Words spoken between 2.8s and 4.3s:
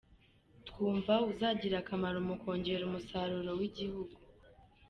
umusaruro w’igihugu.